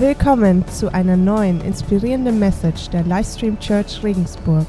[0.00, 4.64] Willkommen zu einer neuen inspirierenden Message der Livestream Church Regensburg.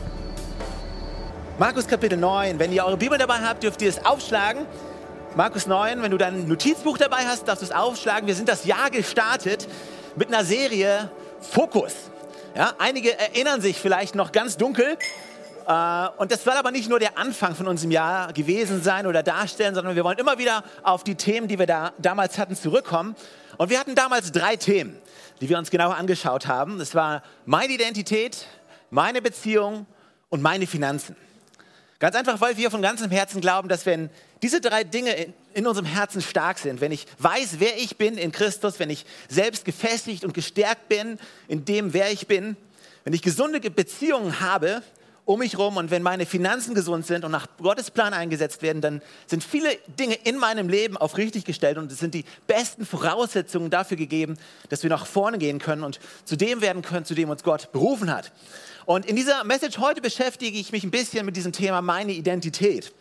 [1.60, 2.58] Markus Kapitel 9.
[2.58, 4.66] Wenn ihr eure Bibel dabei habt, dürft ihr es aufschlagen.
[5.36, 8.26] Markus 9, wenn du dein Notizbuch dabei hast, darfst du es aufschlagen.
[8.26, 9.68] Wir sind das Jahr gestartet
[10.16, 11.94] mit einer Serie Fokus.
[12.56, 14.98] Ja, einige erinnern sich vielleicht noch ganz dunkel.
[15.68, 19.22] Äh, und das soll aber nicht nur der Anfang von unserem Jahr gewesen sein oder
[19.22, 23.16] darstellen, sondern wir wollen immer wieder auf die Themen, die wir da damals hatten, zurückkommen.
[23.60, 25.00] Und wir hatten damals drei Themen
[25.42, 26.80] die wir uns genauer angeschaut haben.
[26.80, 28.46] Das war meine Identität,
[28.90, 29.86] meine Beziehung
[30.30, 31.16] und meine Finanzen.
[32.00, 34.10] Ganz einfach, weil wir von ganzem Herzen glauben, dass wenn
[34.42, 38.18] diese drei Dinge in, in, unserem Herzen stark sind, wenn ich weiß, wer ich bin
[38.18, 42.56] in Christus, wenn ich selbst gefestigt und gestärkt bin in dem, wer ich bin,
[43.04, 44.82] wenn ich gesunde Beziehungen habe,
[45.30, 48.82] um mich herum und wenn meine Finanzen gesund sind und nach Gottes Plan eingesetzt werden,
[48.82, 52.84] dann sind viele Dinge in meinem Leben auf richtig gestellt und es sind die besten
[52.84, 57.14] Voraussetzungen dafür gegeben, dass wir nach vorne gehen können und zu dem werden können, zu
[57.14, 58.32] dem uns Gott berufen hat.
[58.88, 62.92] Und in dieser Message heute beschäftige ich mich ein bisschen mit diesem Thema meine Identität.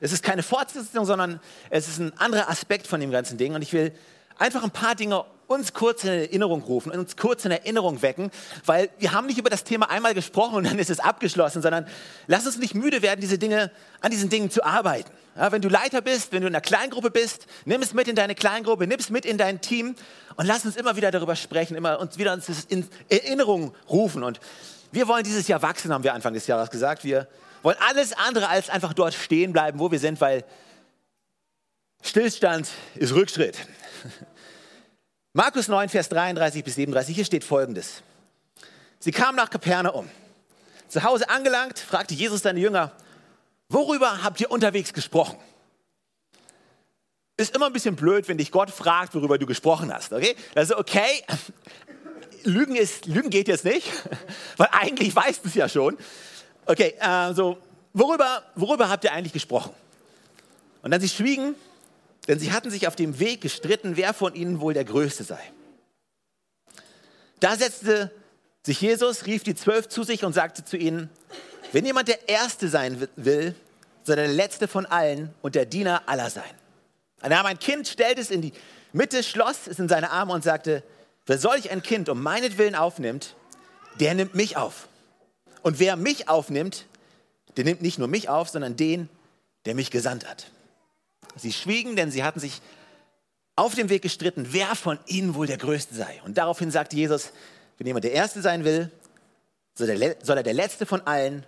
[0.00, 1.38] Es ist keine Fortsetzung, sondern
[1.68, 3.92] es ist ein anderer Aspekt von dem ganzen Ding und ich will
[4.38, 8.30] einfach ein paar Dinge uns kurz in Erinnerung rufen, uns kurz in Erinnerung wecken,
[8.64, 11.86] weil wir haben nicht über das Thema einmal gesprochen und dann ist es abgeschlossen, sondern
[12.26, 13.70] lass uns nicht müde werden, diese Dinge,
[14.00, 15.10] an diesen Dingen zu arbeiten.
[15.36, 18.14] Ja, wenn du Leiter bist, wenn du in einer Kleingruppe bist, nimm es mit in
[18.14, 19.96] deine Kleingruppe, nimm es mit in dein Team
[20.36, 24.22] und lass uns immer wieder darüber sprechen, immer uns wieder uns in Erinnerung rufen.
[24.22, 24.38] Und
[24.92, 27.02] wir wollen dieses Jahr wachsen, haben wir Anfang des Jahres gesagt.
[27.02, 27.26] Wir
[27.62, 30.44] wollen alles andere als einfach dort stehen bleiben, wo wir sind, weil
[32.02, 33.58] Stillstand ist Rückschritt.
[35.36, 38.04] Markus 9, Vers 33 bis 37, hier steht folgendes.
[39.00, 40.08] Sie kamen nach Kapernaum.
[40.86, 42.92] Zu Hause angelangt, fragte Jesus seine Jünger,
[43.68, 45.36] worüber habt ihr unterwegs gesprochen?
[47.36, 50.36] Ist immer ein bisschen blöd, wenn dich Gott fragt, worüber du gesprochen hast, okay?
[50.54, 51.24] Also, okay,
[52.44, 53.90] Lügen, ist, Lügen geht jetzt nicht,
[54.56, 55.98] weil eigentlich weißt du es ja schon.
[56.64, 57.58] Okay, also,
[57.92, 59.74] worüber, worüber habt ihr eigentlich gesprochen?
[60.82, 61.56] Und dann sie schwiegen,
[62.28, 65.40] denn sie hatten sich auf dem Weg gestritten, wer von ihnen wohl der Größte sei.
[67.40, 68.10] Da setzte
[68.62, 71.10] sich Jesus, rief die Zwölf zu sich und sagte zu ihnen,
[71.72, 73.54] wenn jemand der Erste sein will,
[74.04, 76.44] soll er der Letzte von allen und der Diener aller sein.
[77.20, 78.52] Er nahm ein Kind, stellte es in die
[78.92, 80.82] Mitte, schloss es in seine Arme und sagte,
[81.26, 83.34] wer solch ein Kind um meinetwillen aufnimmt,
[84.00, 84.88] der nimmt mich auf.
[85.62, 86.86] Und wer mich aufnimmt,
[87.56, 89.08] der nimmt nicht nur mich auf, sondern den,
[89.66, 90.50] der mich gesandt hat.
[91.36, 92.60] Sie schwiegen, denn sie hatten sich
[93.56, 96.20] auf dem Weg gestritten, wer von ihnen wohl der Größte sei.
[96.24, 97.32] Und daraufhin sagte Jesus,
[97.78, 98.90] wenn jemand der Erste sein will,
[99.74, 101.44] soll er der Letzte von allen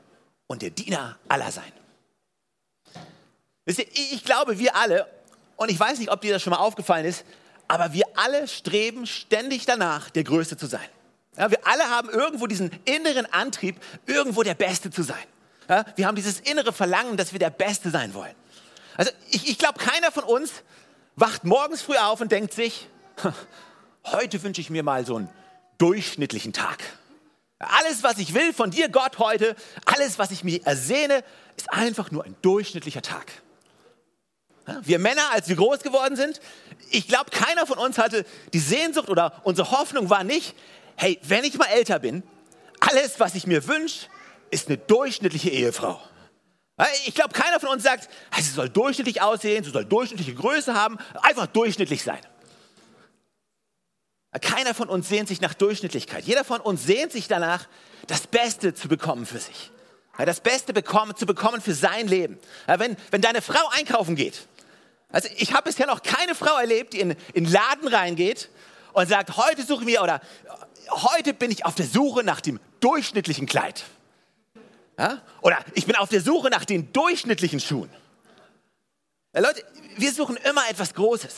[0.46, 1.72] und der Diener aller sein.
[3.64, 5.06] Wisst ihr, ich glaube, wir alle,
[5.56, 7.24] und ich weiß nicht, ob dir das schon mal aufgefallen ist,
[7.68, 10.88] aber wir alle streben ständig danach, der Größte zu sein.
[11.36, 15.24] Ja, wir alle haben irgendwo diesen inneren Antrieb, irgendwo der Beste zu sein.
[15.68, 18.34] Ja, wir haben dieses innere Verlangen, dass wir der Beste sein wollen.
[18.96, 20.50] Also ich, ich glaube, keiner von uns
[21.16, 22.88] wacht morgens früh auf und denkt sich,
[24.04, 25.28] heute wünsche ich mir mal so einen
[25.78, 26.82] durchschnittlichen Tag.
[27.58, 31.24] Alles, was ich will von dir, Gott, heute, alles, was ich mir ersehne,
[31.56, 33.32] ist einfach nur ein durchschnittlicher Tag.
[34.82, 36.40] Wir Männer, als wir groß geworden sind,
[36.90, 40.54] ich glaube, keiner von uns hatte die Sehnsucht oder unsere Hoffnung war nicht,
[40.96, 42.22] hey, wenn ich mal älter bin,
[42.80, 44.06] alles, was ich mir wünsche,
[44.50, 46.00] ist eine durchschnittliche Ehefrau.
[47.06, 50.98] Ich glaube, keiner von uns sagt, sie soll durchschnittlich aussehen, sie soll durchschnittliche Größe haben,
[51.22, 52.20] einfach durchschnittlich sein.
[54.42, 56.24] Keiner von uns sehnt sich nach Durchschnittlichkeit.
[56.24, 57.66] Jeder von uns sehnt sich danach,
[58.06, 59.70] das Beste zu bekommen für sich.
[60.18, 62.38] Das Beste bekommen, zu bekommen für sein Leben.
[62.66, 64.46] Wenn, wenn deine Frau einkaufen geht,
[65.10, 68.50] also ich habe bisher noch keine Frau erlebt, die in, in Laden reingeht
[68.92, 70.20] und sagt, heute suchen wir oder
[70.90, 73.84] heute bin ich auf der Suche nach dem durchschnittlichen Kleid.
[74.98, 75.22] Ja?
[75.42, 77.90] Oder ich bin auf der Suche nach den durchschnittlichen Schuhen.
[79.34, 79.62] Ja, Leute,
[79.96, 81.34] wir suchen immer etwas Großes.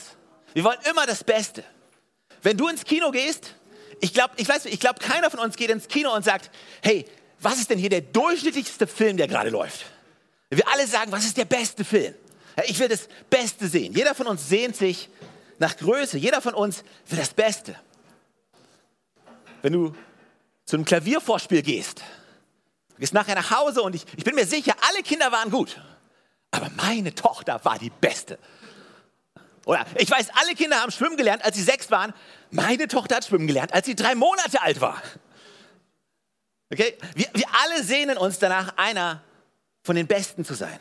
[0.54, 1.64] Wir wollen immer das Beste.
[2.42, 3.54] Wenn du ins Kino gehst,
[4.00, 6.50] ich glaube, ich weiß, ich glaube, keiner von uns geht ins Kino und sagt,
[6.82, 7.04] hey,
[7.40, 9.86] was ist denn hier der durchschnittlichste Film, der gerade läuft?
[10.50, 12.14] Wir alle sagen, was ist der beste Film?
[12.56, 13.92] Ja, ich will das Beste sehen.
[13.92, 15.08] Jeder von uns sehnt sich
[15.58, 16.18] nach Größe.
[16.18, 17.76] Jeder von uns will das Beste.
[19.62, 19.94] Wenn du
[20.64, 22.02] zu einem Klaviervorspiel gehst,
[22.98, 25.80] Du gehst nachher nach Hause und ich, ich bin mir sicher, alle Kinder waren gut.
[26.50, 28.40] Aber meine Tochter war die Beste.
[29.66, 32.12] Oder ich weiß, alle Kinder haben schwimmen gelernt, als sie sechs waren.
[32.50, 35.00] Meine Tochter hat schwimmen gelernt, als sie drei Monate alt war.
[36.72, 36.98] Okay?
[37.14, 39.22] Wir, wir alle sehnen uns danach, einer
[39.84, 40.80] von den Besten zu sein.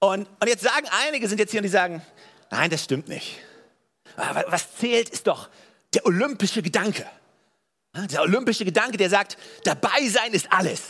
[0.00, 2.04] Und, und jetzt sagen einige, sind jetzt hier und die sagen,
[2.50, 3.38] nein, das stimmt nicht.
[4.16, 5.48] Was zählt, ist doch
[5.94, 7.06] der olympische Gedanke.
[7.94, 10.82] Der olympische Gedanke, der sagt, dabei sein ist alles.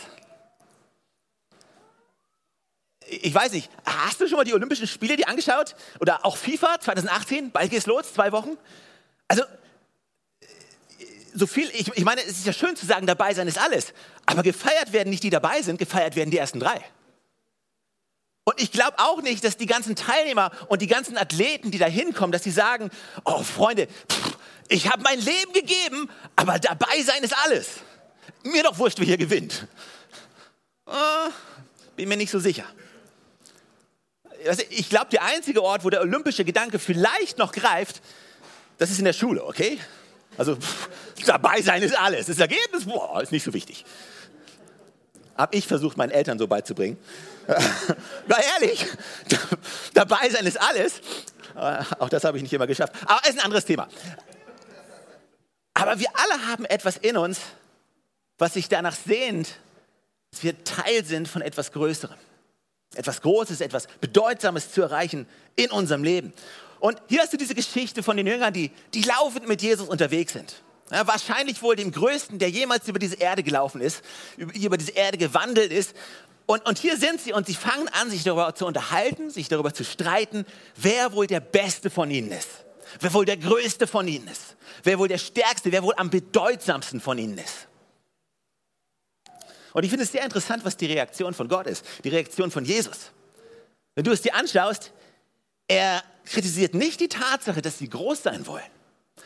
[3.06, 5.75] Ich weiß nicht, hast du schon mal die Olympischen Spiele die angeschaut?
[5.99, 7.50] Oder auch FIFA 2018?
[7.50, 8.56] Bald geht's los, zwei Wochen.
[9.29, 9.44] Also,
[11.35, 13.94] so viel, ich, ich meine, es ist ja schön zu sagen, dabei sein ist alles.
[14.26, 16.85] Aber gefeiert werden nicht die dabei sind, gefeiert werden die ersten drei.
[18.44, 21.87] Und ich glaube auch nicht, dass die ganzen Teilnehmer und die ganzen Athleten, die da
[21.87, 22.91] hinkommen, dass sie sagen,
[23.25, 24.37] oh Freunde, pff,
[24.71, 27.69] ich habe mein Leben gegeben, aber dabei sein ist alles.
[28.45, 29.67] Mir doch wurscht, wer hier gewinnt.
[30.87, 30.93] Oh,
[31.97, 32.65] bin mir nicht so sicher.
[34.71, 38.01] Ich glaube, der einzige Ort, wo der olympische Gedanke vielleicht noch greift,
[38.79, 39.79] das ist in der Schule, okay?
[40.39, 40.89] Also pff,
[41.27, 42.27] dabei sein ist alles.
[42.27, 43.85] Das Ergebnis, boah, ist nicht so wichtig.
[45.37, 46.97] Habe ich versucht, meinen Eltern so beizubringen.
[48.29, 48.87] Na ehrlich,
[49.95, 51.01] dabei sein ist alles.
[51.99, 52.93] Auch das habe ich nicht immer geschafft.
[53.05, 53.89] Aber ist ein anderes Thema.
[55.91, 57.41] Aber wir alle haben etwas in uns,
[58.39, 59.57] was sich danach sehnt,
[60.31, 62.17] dass wir Teil sind von etwas Größerem.
[62.95, 65.27] Etwas Großes, etwas Bedeutsames zu erreichen
[65.57, 66.33] in unserem Leben.
[66.79, 70.33] Und hier hast du diese Geschichte von den Jüngern, die, die laufend mit Jesus unterwegs
[70.35, 70.63] sind.
[70.93, 74.05] Ja, wahrscheinlich wohl dem Größten, der jemals über diese Erde gelaufen ist,
[74.37, 75.97] über, über diese Erde gewandelt ist.
[76.47, 79.75] Und, und hier sind sie und sie fangen an, sich darüber zu unterhalten, sich darüber
[79.75, 80.47] zu streiten,
[80.77, 82.65] wer wohl der Beste von ihnen ist.
[82.99, 87.01] Wer wohl der Größte von ihnen ist wer wohl der Stärkste, wer wohl am bedeutsamsten
[87.01, 87.69] von ihnen ist.
[89.73, 92.65] Und ich finde es sehr interessant, was die Reaktion von Gott ist, die Reaktion von
[92.65, 93.13] Jesus.
[93.95, 94.93] Wenn du es dir anschaust,
[95.69, 98.65] er kritisiert nicht die Tatsache, dass sie groß sein wollen.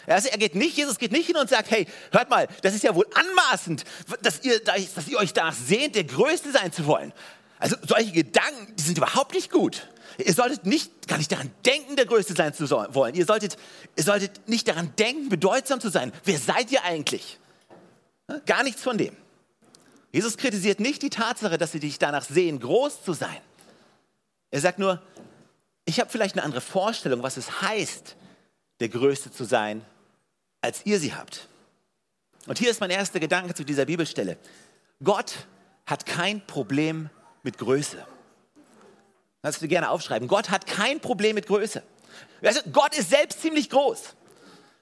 [0.06, 2.84] Also er geht nicht, Jesus geht nicht hin und sagt, hey, hört mal, das ist
[2.84, 3.84] ja wohl anmaßend,
[4.20, 7.12] dass ihr, dass ihr euch danach sehnt, der Größte sein zu wollen.
[7.58, 9.88] Also solche Gedanken, die sind überhaupt nicht gut.
[10.18, 13.14] Ihr solltet nicht, gar nicht daran denken, der Größte sein zu wollen.
[13.14, 13.56] Ihr solltet,
[13.96, 16.12] ihr solltet nicht daran denken, bedeutsam zu sein.
[16.24, 17.38] Wer seid ihr eigentlich?
[18.46, 19.16] Gar nichts von dem.
[20.12, 23.40] Jesus kritisiert nicht die Tatsache, dass sie dich danach sehen, groß zu sein.
[24.50, 25.02] Er sagt nur,
[25.84, 28.16] ich habe vielleicht eine andere Vorstellung, was es heißt,
[28.80, 29.84] der Größte zu sein,
[30.60, 31.48] als ihr sie habt.
[32.46, 34.36] Und hier ist mein erster Gedanke zu dieser Bibelstelle.
[35.02, 35.34] Gott
[35.86, 37.10] hat kein Problem
[37.42, 38.06] mit Größe.
[39.44, 40.26] Kannst du gerne aufschreiben.
[40.26, 41.82] Gott hat kein Problem mit Größe.
[42.42, 44.00] Also Gott ist selbst ziemlich groß.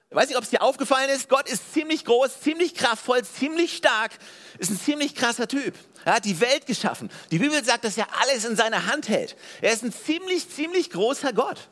[0.09, 1.29] Ich weiß nicht, ob es dir aufgefallen ist.
[1.29, 4.13] Gott ist ziemlich groß, ziemlich kraftvoll, ziemlich stark.
[4.59, 5.75] Ist ein ziemlich krasser Typ.
[6.05, 7.11] Er hat die Welt geschaffen.
[7.33, 9.35] Die Bibel sagt, dass er alles in seiner Hand hält.
[9.63, 11.69] Er ist ein ziemlich, ziemlich großer Gott.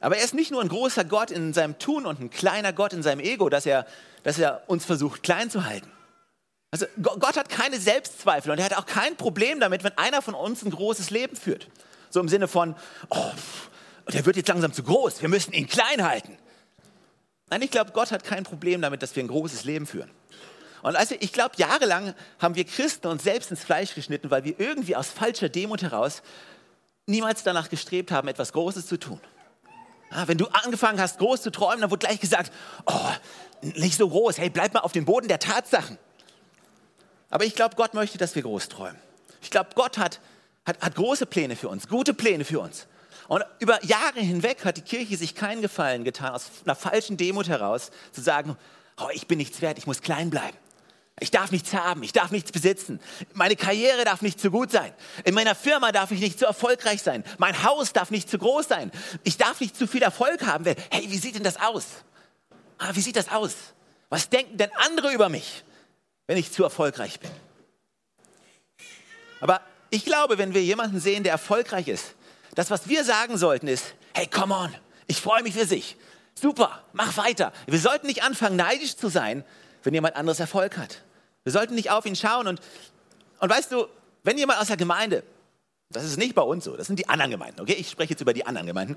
[0.00, 2.92] Aber er ist nicht nur ein großer Gott in seinem Tun und ein kleiner Gott
[2.92, 3.86] in seinem Ego, dass er,
[4.24, 5.90] dass er uns versucht klein zu halten.
[6.72, 10.34] Also Gott hat keine Selbstzweifel und er hat auch kein Problem damit, wenn einer von
[10.34, 11.68] uns ein großes Leben führt.
[12.10, 12.76] So im Sinne von,
[13.08, 13.30] oh,
[14.12, 16.38] der wird jetzt langsam zu groß, wir müssen ihn klein halten.
[17.48, 20.10] Nein, ich glaube, Gott hat kein Problem damit, dass wir ein großes Leben führen.
[20.82, 24.58] Und also ich glaube, jahrelang haben wir Christen uns selbst ins Fleisch geschnitten, weil wir
[24.58, 26.22] irgendwie aus falscher Demut heraus
[27.06, 29.20] niemals danach gestrebt haben, etwas Großes zu tun.
[30.12, 32.52] Ja, wenn du angefangen hast, groß zu träumen, dann wurde gleich gesagt,
[32.86, 33.10] oh,
[33.60, 35.98] nicht so groß, hey, bleib mal auf dem Boden der Tatsachen.
[37.30, 39.00] Aber ich glaube, Gott möchte, dass wir groß träumen.
[39.40, 40.20] Ich glaube, Gott hat,
[40.66, 42.86] hat, hat große Pläne für uns, gute Pläne für uns.
[43.28, 47.48] Und über Jahre hinweg hat die Kirche sich keinen Gefallen getan, aus einer falschen Demut
[47.48, 48.56] heraus zu sagen,
[48.98, 50.56] oh, ich bin nichts wert, ich muss klein bleiben.
[51.20, 52.98] Ich darf nichts haben, ich darf nichts besitzen.
[53.34, 54.92] Meine Karriere darf nicht zu gut sein.
[55.24, 57.22] In meiner Firma darf ich nicht zu erfolgreich sein.
[57.38, 58.90] Mein Haus darf nicht zu groß sein.
[59.22, 60.64] Ich darf nicht zu viel Erfolg haben.
[60.90, 61.84] Hey, wie sieht denn das aus?
[62.78, 63.54] Ah, wie sieht das aus?
[64.08, 65.62] Was denken denn andere über mich?
[66.30, 67.28] Wenn ich zu erfolgreich bin.
[69.40, 72.14] Aber ich glaube, wenn wir jemanden sehen, der erfolgreich ist,
[72.54, 74.72] das, was wir sagen sollten, ist, hey, come on,
[75.08, 75.96] ich freue mich für sich.
[76.40, 77.52] Super, mach weiter.
[77.66, 79.42] Wir sollten nicht anfangen, neidisch zu sein,
[79.82, 81.02] wenn jemand anderes Erfolg hat.
[81.42, 82.60] Wir sollten nicht auf ihn schauen und,
[83.40, 83.88] und weißt du,
[84.22, 85.24] wenn jemand aus der Gemeinde,
[85.88, 87.74] das ist nicht bei uns so, das sind die anderen Gemeinden, okay?
[87.76, 88.96] Ich spreche jetzt über die anderen Gemeinden.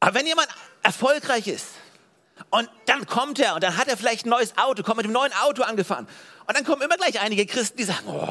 [0.00, 0.48] Aber wenn jemand
[0.82, 1.66] erfolgreich ist,
[2.50, 5.12] und dann kommt er und dann hat er vielleicht ein neues Auto, kommt mit dem
[5.12, 6.08] neuen Auto angefahren.
[6.46, 8.26] Und dann kommen immer gleich einige Christen, die sagen, oh,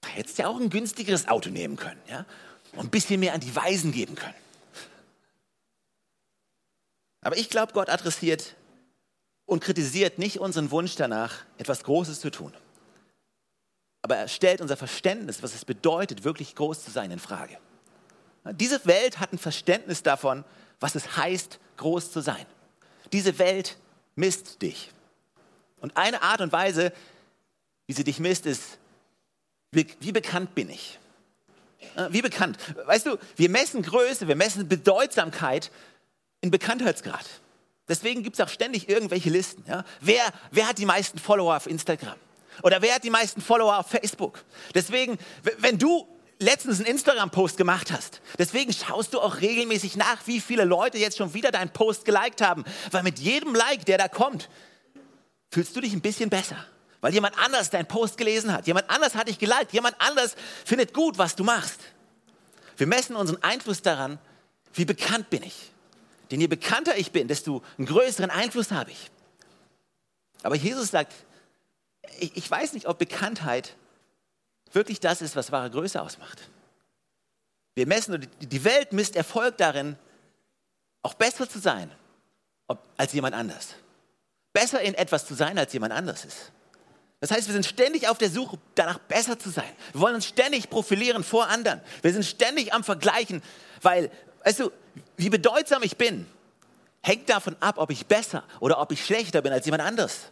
[0.00, 2.00] da hättest du ja auch ein günstigeres Auto nehmen können.
[2.08, 2.26] Ja?
[2.72, 4.34] Und ein bisschen mehr an die Weisen geben können.
[7.22, 8.56] Aber ich glaube, Gott adressiert
[9.44, 12.54] und kritisiert nicht unseren Wunsch danach, etwas Großes zu tun.
[14.02, 17.58] Aber er stellt unser Verständnis, was es bedeutet, wirklich groß zu sein, in Frage.
[18.52, 20.44] Diese Welt hat ein Verständnis davon,
[20.80, 22.44] was es heißt, groß zu sein.
[23.12, 23.76] Diese Welt
[24.16, 24.90] misst dich.
[25.80, 26.92] Und eine Art und Weise,
[27.86, 28.78] wie sie dich misst, ist,
[29.72, 30.98] wie, wie bekannt bin ich?
[31.96, 32.58] Äh, wie bekannt?
[32.86, 35.70] Weißt du, wir messen Größe, wir messen Bedeutsamkeit
[36.40, 37.24] in Bekanntheitsgrad.
[37.88, 39.64] Deswegen gibt es auch ständig irgendwelche Listen.
[39.66, 39.84] Ja?
[40.00, 42.16] Wer, wer hat die meisten Follower auf Instagram?
[42.62, 44.44] Oder wer hat die meisten Follower auf Facebook?
[44.74, 45.18] Deswegen,
[45.58, 46.06] wenn du
[46.40, 51.18] letztens einen Instagram-Post gemacht hast, deswegen schaust du auch regelmäßig nach, wie viele Leute jetzt
[51.18, 52.64] schon wieder deinen Post geliked haben.
[52.90, 54.48] Weil mit jedem Like, der da kommt,
[55.50, 56.56] fühlst du dich ein bisschen besser.
[57.00, 58.66] Weil jemand anders deinen Post gelesen hat.
[58.66, 59.72] Jemand anders hat dich geliked.
[59.72, 61.80] Jemand anders findet gut, was du machst.
[62.76, 64.18] Wir messen unseren Einfluss daran,
[64.74, 65.70] wie bekannt bin ich.
[66.30, 69.10] Denn je bekannter ich bin, desto einen größeren Einfluss habe ich.
[70.42, 71.12] Aber Jesus sagt,
[72.18, 73.74] ich, ich weiß nicht, ob Bekanntheit
[74.72, 76.40] wirklich das ist, was wahre Größe ausmacht.
[77.74, 79.96] Wir messen, die Welt misst Erfolg darin,
[81.02, 81.90] auch besser zu sein
[82.96, 83.74] als jemand anders.
[84.52, 86.52] Besser in etwas zu sein, als jemand anders ist.
[87.20, 89.70] Das heißt, wir sind ständig auf der Suche, danach besser zu sein.
[89.92, 91.80] Wir wollen uns ständig profilieren vor anderen.
[92.02, 93.42] Wir sind ständig am Vergleichen,
[93.82, 94.10] weil,
[94.44, 94.70] weißt du,
[95.16, 96.26] wie bedeutsam ich bin,
[97.02, 100.30] hängt davon ab, ob ich besser oder ob ich schlechter bin als jemand anderes.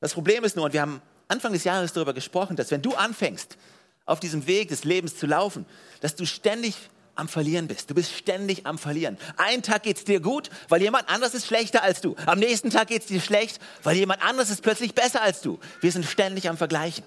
[0.00, 2.94] Das Problem ist nur, und wir haben Anfang des Jahres darüber gesprochen, dass wenn du
[2.94, 3.56] anfängst,
[4.04, 5.66] auf diesem Weg des Lebens zu laufen,
[6.00, 6.76] dass du ständig
[7.16, 7.90] am Verlieren bist.
[7.90, 9.18] Du bist ständig am Verlieren.
[9.36, 12.14] Einen Tag geht es dir gut, weil jemand anderes ist schlechter als du.
[12.26, 15.58] Am nächsten Tag geht es dir schlecht, weil jemand anderes ist plötzlich besser als du.
[15.80, 17.04] Wir sind ständig am Vergleichen.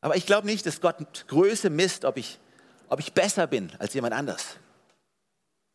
[0.00, 2.38] Aber ich glaube nicht, dass Gott Größe misst, ob ich,
[2.88, 4.56] ob ich besser bin als jemand anders.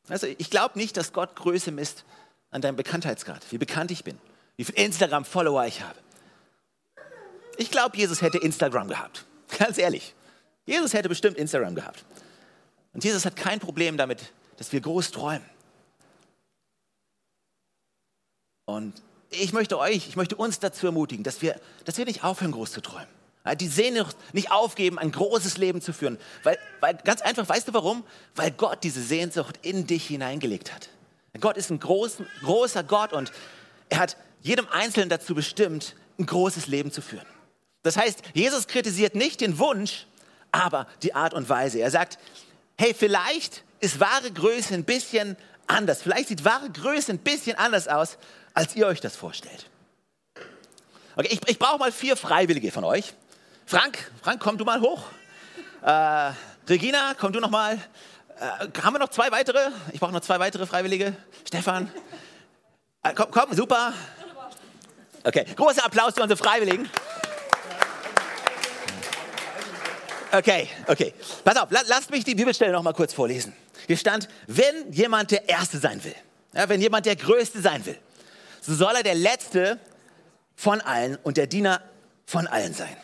[0.07, 2.03] Also ich glaube nicht, dass Gott Größe misst
[2.51, 4.19] an deinem Bekanntheitsgrad, wie bekannt ich bin,
[4.55, 5.95] wie viele Instagram-Follower ich habe.
[7.57, 9.25] Ich glaube, Jesus hätte Instagram gehabt.
[9.57, 10.13] Ganz ehrlich.
[10.65, 12.03] Jesus hätte bestimmt Instagram gehabt.
[12.93, 15.45] Und Jesus hat kein Problem damit, dass wir groß träumen.
[18.65, 22.51] Und ich möchte euch, ich möchte uns dazu ermutigen, dass wir, dass wir nicht aufhören,
[22.51, 23.07] groß zu träumen.
[23.59, 26.17] Die Sehnsucht nicht aufgeben, ein großes Leben zu führen.
[26.41, 28.03] Weil, weil ganz einfach, weißt du warum?
[28.33, 30.89] Weil Gott diese Sehnsucht in dich hineingelegt hat.
[31.39, 33.31] Gott ist ein groß, großer Gott und
[33.89, 37.25] er hat jedem Einzelnen dazu bestimmt, ein großes Leben zu führen.
[37.85, 40.07] Das heißt, Jesus kritisiert nicht den Wunsch,
[40.51, 41.77] aber die Art und Weise.
[41.79, 42.17] Er sagt,
[42.79, 45.37] hey, vielleicht ist wahre Größe ein bisschen
[45.67, 46.01] anders.
[46.01, 48.17] Vielleicht sieht wahre Größe ein bisschen anders aus,
[48.55, 49.69] als ihr euch das vorstellt.
[51.15, 53.13] Okay, ich, ich brauche mal vier Freiwillige von euch.
[53.67, 55.03] Frank, Frank, komm du mal hoch.
[55.83, 56.31] Äh,
[56.67, 57.75] Regina, komm du noch mal.
[58.39, 59.69] Äh, haben wir noch zwei weitere?
[59.93, 61.15] Ich brauche noch zwei weitere Freiwillige.
[61.47, 61.91] Stefan,
[63.03, 63.93] äh, komm, komm, super.
[65.23, 66.89] Okay, großer Applaus für unsere Freiwilligen.
[70.37, 71.13] Okay, okay.
[71.45, 73.53] Pass auf, lasst mich die Bibelstelle noch mal kurz vorlesen.
[73.87, 76.15] Hier stand, wenn jemand der Erste sein will,
[76.53, 77.97] ja, wenn jemand der Größte sein will,
[78.59, 79.79] so soll er der Letzte
[80.55, 81.81] von allen und der Diener
[82.25, 82.97] von allen sein.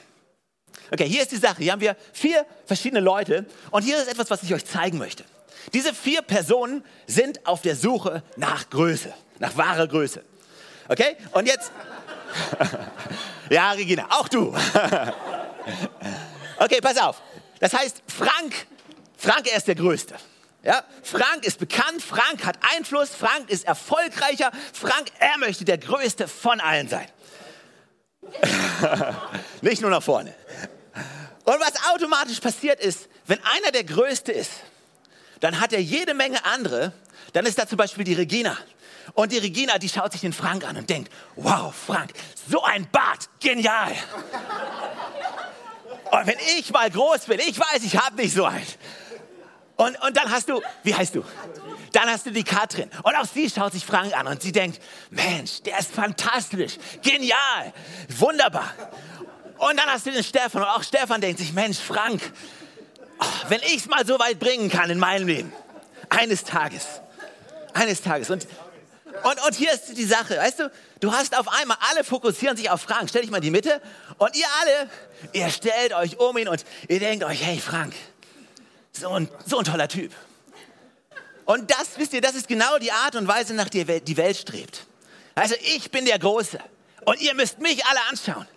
[0.92, 1.64] Okay, hier ist die Sache.
[1.64, 5.24] Hier haben wir vier verschiedene Leute und hier ist etwas, was ich euch zeigen möchte.
[5.74, 10.22] Diese vier Personen sind auf der Suche nach Größe, nach wahrer Größe.
[10.90, 11.72] Okay, und jetzt.
[13.50, 14.54] ja, Regina, auch du.
[16.62, 17.20] Okay, pass auf.
[17.60, 18.68] Das heißt, Frank,
[19.18, 20.14] Frank, er ist der Größte.
[20.62, 26.28] Ja, Frank ist bekannt, Frank hat Einfluss, Frank ist erfolgreicher, Frank, er möchte der Größte
[26.28, 27.08] von allen sein.
[29.62, 30.36] Nicht nur nach vorne.
[31.46, 34.52] Und was automatisch passiert ist, wenn einer der Größte ist,
[35.40, 36.94] dann hat er jede Menge andere.
[37.34, 38.56] Dann ist da zum Beispiel die Regina.
[39.14, 42.14] Und die Regina, die schaut sich den Frank an und denkt, wow, Frank,
[42.48, 43.96] so ein Bart, genial.
[46.12, 48.66] Und wenn ich mal groß bin, ich weiß, ich habe nicht so einen.
[49.78, 51.24] Und, und dann hast du, wie heißt du?
[51.94, 52.90] Dann hast du die Katrin.
[53.04, 57.74] Und auch sie schaut sich Frank an und sie denkt, Mensch, der ist fantastisch, genial,
[58.10, 58.74] wunderbar.
[59.58, 62.22] Und dann hast du den Stefan und auch Stefan denkt sich, Mensch, Frank,
[63.20, 65.54] oh, wenn ich es mal so weit bringen kann in meinem Leben,
[66.10, 66.86] eines Tages,
[67.74, 68.30] eines Tages.
[68.30, 68.48] Und,
[69.24, 72.70] und, und hier ist die Sache, weißt du, du hast auf einmal, alle fokussieren sich
[72.70, 73.82] auf Frank, stell dich mal in die Mitte
[74.18, 74.90] und ihr alle,
[75.34, 77.94] ihr stellt euch um ihn und ihr denkt euch, hey Frank,
[78.92, 80.12] so ein, so ein toller Typ.
[81.46, 84.38] Und das, wisst ihr, das ist genau die Art und Weise, nach der die Welt
[84.38, 84.86] strebt.
[85.36, 86.60] Also ich bin der Große
[87.06, 88.48] und ihr müsst mich alle anschauen.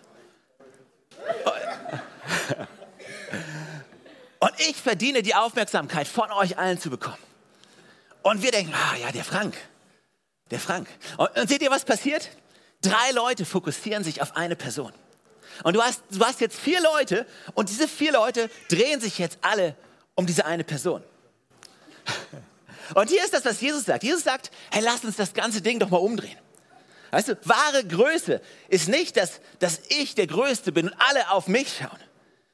[4.39, 7.17] Und ich verdiene die Aufmerksamkeit von euch allen zu bekommen.
[8.21, 9.55] Und wir denken, ah ja, der Frank,
[10.51, 10.87] der Frank.
[11.17, 12.29] Und, und seht ihr, was passiert?
[12.81, 14.93] Drei Leute fokussieren sich auf eine Person.
[15.63, 19.37] Und du hast, du hast jetzt vier Leute und diese vier Leute drehen sich jetzt
[19.41, 19.75] alle
[20.15, 21.03] um diese eine Person.
[22.93, 24.03] Und hier ist das, was Jesus sagt.
[24.03, 26.37] Jesus sagt, hey, lass uns das ganze Ding doch mal umdrehen.
[27.11, 31.47] Weißt du, wahre Größe ist nicht, dass, dass ich der Größte bin und alle auf
[31.47, 31.99] mich schauen.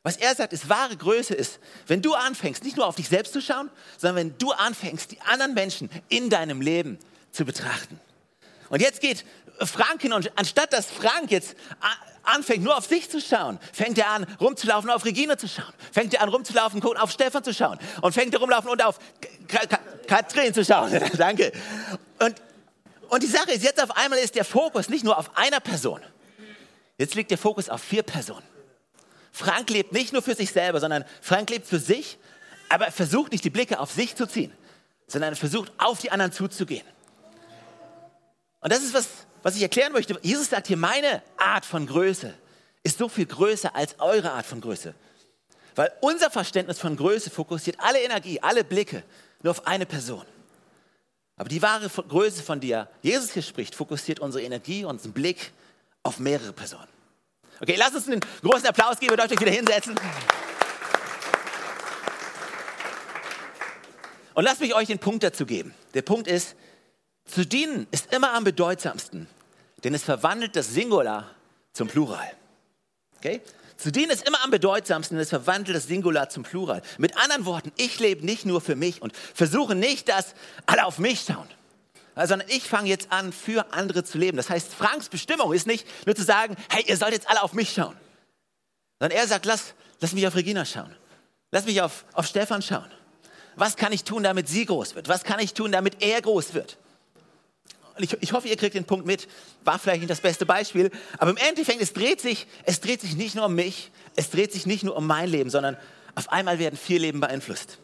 [0.04, 3.34] Was er sagt, ist wahre Größe ist, wenn du anfängst, nicht nur auf dich selbst
[3.34, 6.98] zu schauen, sondern wenn du anfängst, die anderen Menschen in deinem Leben
[7.32, 8.00] zu betrachten.
[8.70, 9.26] Und jetzt geht
[9.60, 11.56] Frank hin und anstatt dass Frank jetzt
[12.24, 15.74] anfängt, nur auf sich zu schauen, fängt er an, rumzulaufen, auf Regine zu schauen.
[15.92, 17.80] Fängt er an, rumzulaufen, auf Stefan zu schauen.
[18.02, 19.00] Und fängt er rumlaufen und auf
[20.08, 20.92] Katrin zu schauen.
[21.18, 21.52] Danke.
[22.20, 22.36] Und,
[23.10, 26.02] und die Sache ist, jetzt auf einmal ist der Fokus nicht nur auf einer Person.
[26.98, 28.46] Jetzt liegt der Fokus auf vier Personen.
[29.32, 32.18] Frank lebt nicht nur für sich selber, sondern Frank lebt für sich,
[32.70, 34.52] aber er versucht nicht die Blicke auf sich zu ziehen,
[35.08, 36.86] sondern er versucht auf die anderen zuzugehen.
[38.62, 39.08] Und das ist was,
[39.44, 40.18] was ich erklären möchte.
[40.22, 42.34] Jesus sagt hier, meine Art von Größe
[42.84, 44.94] ist so viel größer als eure Art von Größe.
[45.76, 49.04] Weil unser Verständnis von Größe fokussiert alle Energie, alle Blicke
[49.42, 50.26] nur auf eine Person.
[51.38, 55.52] Aber die wahre Größe, von der Jesus hier spricht, fokussiert unsere Energie, unseren Blick
[56.04, 56.88] auf mehrere Personen.
[57.60, 59.96] Okay, lasst uns einen großen Applaus geben, ihr dürft euch wieder hinsetzen.
[64.34, 65.74] Und lasst mich euch den Punkt dazu geben.
[65.94, 66.56] Der Punkt ist,
[67.32, 69.28] zu dienen ist immer am bedeutsamsten,
[69.84, 71.30] denn es verwandelt das Singular
[71.74, 72.32] zum Plural.
[73.18, 73.42] Okay?
[73.78, 76.84] Zu dienen ist immer am bedeutsamsten, denn es verwandelt das Singular zum Plural.
[77.00, 80.36] Mit anderen Worten, ich lebe nicht nur für mich und versuche nicht, dass
[80.68, 81.48] alle auf mich schauen,
[82.16, 84.38] sondern ich fange jetzt an, für andere zu leben.
[84.38, 87.54] Das heißt, Franks Bestimmung ist nicht nur zu sagen, hey, ihr sollt jetzt alle auf
[87.54, 87.96] mich schauen,
[89.00, 90.96] sondern er sagt, lass, lass mich auf Regina schauen,
[91.50, 92.92] lass mich auf, auf Stefan schauen.
[93.56, 95.08] Was kann ich tun, damit sie groß wird?
[95.08, 96.78] Was kann ich tun, damit er groß wird?
[97.96, 99.28] Und ich, ich hoffe, ihr kriegt den Punkt mit.
[99.64, 103.16] War vielleicht nicht das beste Beispiel, aber im Endeffekt, es dreht sich, es dreht sich
[103.16, 105.78] nicht nur um mich, es dreht sich nicht nur um mein Leben, sondern
[106.16, 107.80] auf einmal werden vier Leben beeinflusst.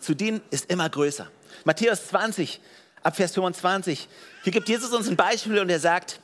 [0.00, 1.30] Zu dienen ist immer größer.
[1.64, 2.60] Matthäus 20,
[3.02, 4.08] ab Vers 25.
[4.42, 6.20] Hier gibt Jesus uns ein Beispiel und er sagt,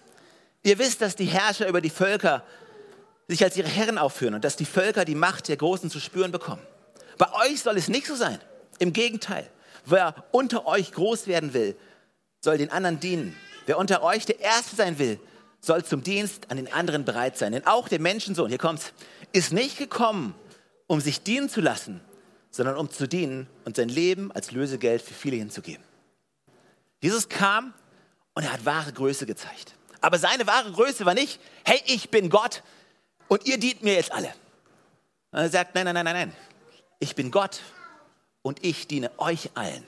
[0.62, 2.44] ihr wisst, dass die Herrscher über die Völker
[3.28, 6.32] sich als ihre Herren aufführen und dass die Völker die Macht der Großen zu spüren
[6.32, 6.62] bekommen.
[7.18, 8.40] Bei euch soll es nicht so sein.
[8.78, 9.48] Im Gegenteil,
[9.84, 11.76] wer unter euch groß werden will,
[12.40, 13.36] soll den anderen dienen.
[13.66, 15.20] Wer unter euch der Erste sein will,
[15.60, 17.52] soll zum Dienst an den anderen bereit sein.
[17.52, 18.92] Denn auch der Menschensohn, hier kommt's,
[19.32, 20.34] ist nicht gekommen,
[20.86, 22.00] um sich dienen zu lassen,
[22.50, 25.84] sondern um zu dienen und sein Leben als Lösegeld für viele hinzugeben.
[27.00, 27.74] Jesus kam
[28.34, 29.74] und er hat wahre Größe gezeigt.
[30.00, 32.62] Aber seine wahre Größe war nicht, hey, ich bin Gott
[33.26, 34.32] und ihr dient mir jetzt alle.
[35.32, 36.32] Und er sagt, nein, nein, nein, nein, nein.
[37.00, 37.60] Ich bin Gott
[38.42, 39.84] und ich diene euch allen.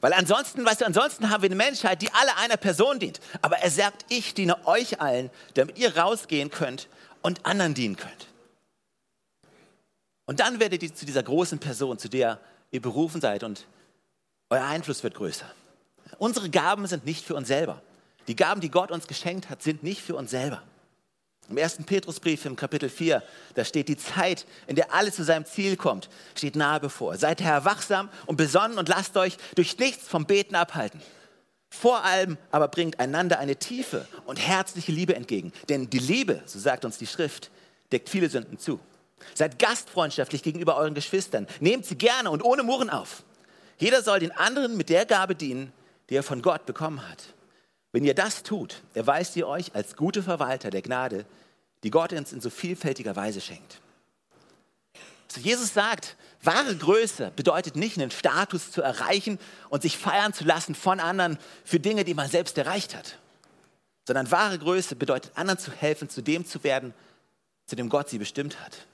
[0.00, 3.20] Weil ansonsten, weißt du, ansonsten haben wir eine Menschheit, die alle einer Person dient.
[3.42, 6.88] Aber er sagt, ich diene euch allen, damit ihr rausgehen könnt
[7.22, 8.28] und anderen dienen könnt.
[10.24, 13.66] Und dann werdet ihr zu dieser großen Person, zu der ihr berufen seid und
[14.48, 15.46] euer Einfluss wird größer.
[16.18, 17.82] Unsere Gaben sind nicht für uns selber.
[18.26, 20.62] Die Gaben, die Gott uns geschenkt hat, sind nicht für uns selber.
[21.50, 25.44] Im ersten Petrusbrief im Kapitel 4, da steht die Zeit, in der alles zu seinem
[25.44, 27.16] Ziel kommt, steht nahe bevor.
[27.16, 31.02] Seid daher wachsam und besonnen und lasst euch durch nichts vom Beten abhalten.
[31.68, 35.52] Vor allem aber bringt einander eine tiefe und herzliche Liebe entgegen.
[35.68, 37.50] Denn die Liebe, so sagt uns die Schrift,
[37.90, 38.78] deckt viele Sünden zu.
[39.34, 41.48] Seid gastfreundschaftlich gegenüber euren Geschwistern.
[41.58, 43.24] Nehmt sie gerne und ohne Murren auf.
[43.76, 45.72] Jeder soll den anderen mit der Gabe dienen,
[46.10, 47.34] die er von Gott bekommen hat.
[47.92, 51.24] Wenn ihr das tut, erweist ihr euch als gute Verwalter der Gnade,
[51.82, 53.80] die Gott uns in so vielfältiger Weise schenkt.
[55.28, 59.38] Also Jesus sagt, wahre Größe bedeutet nicht, einen Status zu erreichen
[59.68, 63.16] und sich feiern zu lassen von anderen für Dinge, die man selbst erreicht hat,
[64.06, 66.94] sondern wahre Größe bedeutet, anderen zu helfen, zu dem zu werden,
[67.66, 68.86] zu dem Gott sie bestimmt hat.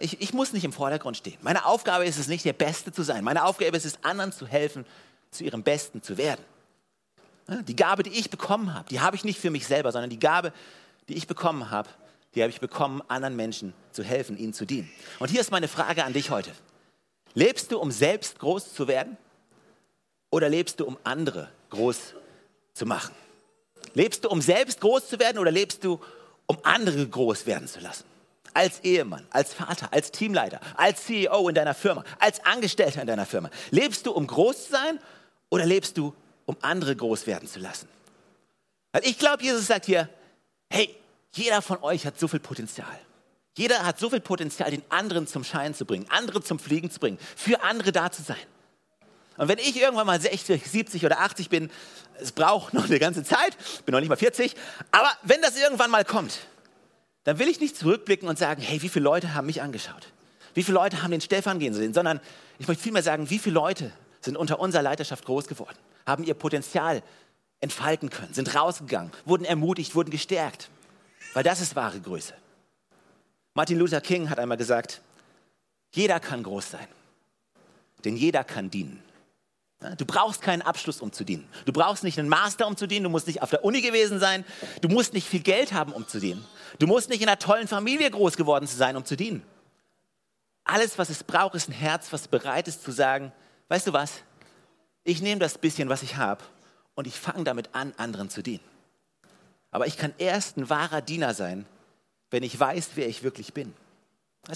[0.00, 1.38] Ich, ich muss nicht im Vordergrund stehen.
[1.42, 3.22] Meine Aufgabe ist es nicht, der Beste zu sein.
[3.22, 4.84] Meine Aufgabe ist es, anderen zu helfen,
[5.30, 6.44] zu ihrem Besten zu werden.
[7.46, 10.18] Die Gabe, die ich bekommen habe, die habe ich nicht für mich selber, sondern die
[10.18, 10.52] Gabe,
[11.08, 11.88] die ich bekommen habe,
[12.34, 14.90] die habe ich bekommen, anderen Menschen zu helfen, ihnen zu dienen.
[15.18, 16.52] Und hier ist meine Frage an dich heute.
[17.34, 19.16] Lebst du, um selbst groß zu werden?
[20.30, 22.14] Oder lebst du, um andere groß
[22.74, 23.14] zu machen?
[23.94, 26.00] Lebst du, um selbst groß zu werden oder lebst du,
[26.46, 28.04] um andere groß werden zu lassen?
[28.52, 33.26] Als Ehemann, als Vater, als Teamleiter, als CEO in deiner Firma, als Angestellter in deiner
[33.26, 33.50] Firma.
[33.70, 34.98] Lebst du, um groß zu sein
[35.48, 36.14] oder lebst du,
[36.46, 37.88] um andere groß werden zu lassen?
[38.92, 40.08] Weil ich glaube, Jesus sagt hier,
[40.70, 40.94] hey,
[41.32, 42.98] jeder von euch hat so viel Potenzial.
[43.56, 47.00] Jeder hat so viel Potenzial, den anderen zum Schein zu bringen, andere zum Fliegen zu
[47.00, 48.36] bringen, für andere da zu sein.
[49.38, 51.70] Und wenn ich irgendwann mal 60, 70 oder 80 bin,
[52.18, 54.54] es braucht noch eine ganze Zeit, bin noch nicht mal 40,
[54.92, 56.38] aber wenn das irgendwann mal kommt,
[57.24, 60.12] dann will ich nicht zurückblicken und sagen, hey, wie viele Leute haben mich angeschaut?
[60.54, 61.92] Wie viele Leute haben den Stefan gehen sehen?
[61.92, 62.20] Sondern
[62.58, 65.76] ich möchte vielmehr sagen, wie viele Leute sind unter unserer Leiterschaft groß geworden,
[66.06, 67.02] haben ihr Potenzial
[67.60, 70.70] entfalten können, sind rausgegangen, wurden ermutigt, wurden gestärkt.
[71.34, 72.34] Weil das ist wahre Größe.
[73.54, 75.00] Martin Luther King hat einmal gesagt,
[75.92, 76.88] jeder kann groß sein,
[78.04, 79.02] denn jeder kann dienen.
[79.98, 81.46] Du brauchst keinen Abschluss, um zu dienen.
[81.66, 83.04] Du brauchst nicht einen Master, um zu dienen.
[83.04, 84.44] Du musst nicht auf der Uni gewesen sein.
[84.80, 86.44] Du musst nicht viel Geld haben, um zu dienen.
[86.78, 89.42] Du musst nicht in einer tollen Familie groß geworden sein, um zu dienen.
[90.64, 93.32] Alles, was es braucht, ist ein Herz, was bereit ist zu sagen,
[93.68, 94.22] weißt du was,
[95.04, 96.42] ich nehme das bisschen, was ich habe
[96.96, 98.64] und ich fange damit an, anderen zu dienen.
[99.70, 101.66] Aber ich kann erst ein wahrer Diener sein,
[102.30, 103.72] wenn ich weiß, wer ich wirklich bin.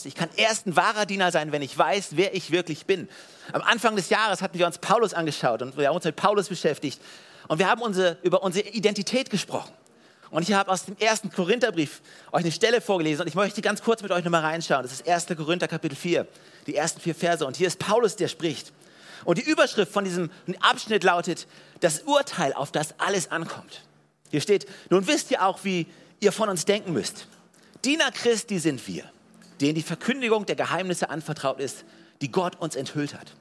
[0.05, 3.09] Ich kann erst ein wahrer Diener sein, wenn ich weiß, wer ich wirklich bin.
[3.53, 6.49] Am Anfang des Jahres hatten wir uns Paulus angeschaut und wir haben uns mit Paulus
[6.49, 7.01] beschäftigt.
[7.49, 9.73] Und wir haben unsere, über unsere Identität gesprochen.
[10.31, 13.83] Und ich habe aus dem ersten Korintherbrief euch eine Stelle vorgelesen und ich möchte ganz
[13.83, 14.85] kurz mit euch nochmal reinschauen.
[14.85, 15.27] Das ist 1.
[15.37, 16.27] Korinther Kapitel 4,
[16.69, 17.45] die ersten vier Verse.
[17.45, 18.73] Und hier ist Paulus, der spricht.
[19.25, 20.31] Und die Überschrift von diesem
[20.61, 21.47] Abschnitt lautet,
[21.81, 23.83] das Urteil, auf das alles ankommt.
[24.31, 25.87] Hier steht, nun wisst ihr auch, wie
[26.21, 27.27] ihr von uns denken müsst.
[27.85, 29.05] Diener Christi sind wir,
[29.61, 31.85] denen die Verkündigung der Geheimnisse anvertraut ist,
[32.21, 33.33] die Gott uns enthüllt hat.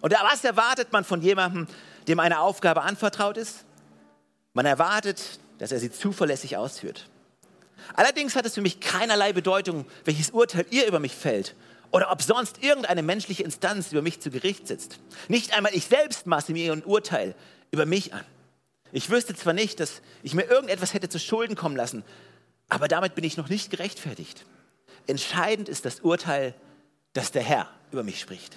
[0.00, 1.68] Und was erwartet man von jemandem,
[2.08, 3.64] dem eine Aufgabe anvertraut ist?
[4.54, 7.08] Man erwartet, dass er sie zuverlässig ausführt.
[7.94, 11.54] Allerdings hat es für mich keinerlei Bedeutung, welches Urteil ihr über mich fällt
[11.92, 14.98] oder ob sonst irgendeine menschliche Instanz über mich zu Gericht sitzt.
[15.28, 17.34] Nicht einmal ich selbst maße mir ein Urteil
[17.70, 18.24] über mich an.
[18.90, 22.02] Ich wüsste zwar nicht, dass ich mir irgendetwas hätte zu Schulden kommen lassen,
[22.68, 24.44] aber damit bin ich noch nicht gerechtfertigt.
[25.06, 26.54] Entscheidend ist das Urteil,
[27.12, 28.56] dass der Herr über mich spricht.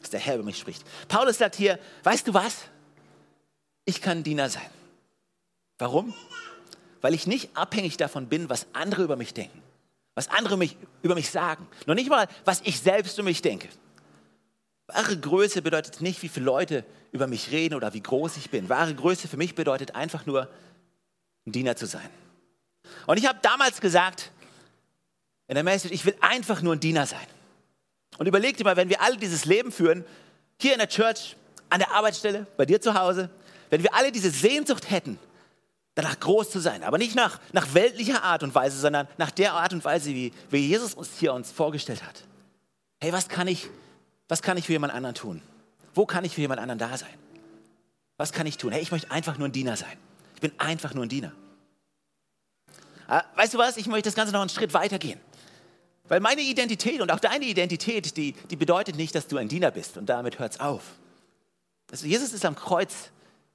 [0.00, 0.84] Dass der Herr über mich spricht.
[1.08, 2.62] Paulus sagt hier, weißt du was?
[3.84, 4.68] Ich kann Diener sein.
[5.78, 6.14] Warum?
[7.00, 9.62] Weil ich nicht abhängig davon bin, was andere über mich denken,
[10.16, 11.68] was andere mich, über mich sagen.
[11.86, 13.68] Noch nicht mal, was ich selbst über mich denke.
[14.88, 18.68] Wahre Größe bedeutet nicht, wie viele Leute über mich reden oder wie groß ich bin.
[18.68, 20.48] Wahre Größe für mich bedeutet einfach nur,
[21.46, 22.08] ein Diener zu sein.
[23.06, 24.32] Und ich habe damals gesagt,
[25.48, 27.26] in der Message, ich will einfach nur ein Diener sein.
[28.18, 30.04] Und überleg dir mal, wenn wir alle dieses Leben führen,
[30.60, 31.36] hier in der Church,
[31.68, 33.30] an der Arbeitsstelle, bei dir zu Hause,
[33.70, 35.18] wenn wir alle diese Sehnsucht hätten,
[35.96, 36.84] danach groß zu sein.
[36.84, 40.32] Aber nicht nach, nach weltlicher Art und Weise, sondern nach der Art und Weise, wie,
[40.50, 42.22] wie Jesus uns hier uns vorgestellt hat.
[43.00, 43.68] Hey, was kann ich,
[44.28, 45.42] was kann ich für jemand anderen tun?
[45.94, 47.14] Wo kann ich für jemand anderen da sein?
[48.18, 48.72] Was kann ich tun?
[48.72, 49.96] Hey, ich möchte einfach nur ein Diener sein.
[50.34, 51.32] Ich bin einfach nur ein Diener.
[53.08, 53.76] Ah, weißt du was?
[53.78, 55.18] Ich möchte das Ganze noch einen Schritt weiter gehen.
[56.08, 59.70] Weil meine Identität und auch deine Identität, die, die bedeutet nicht, dass du ein Diener
[59.70, 60.82] bist und damit hört es auf.
[61.90, 63.10] Also Jesus ist am Kreuz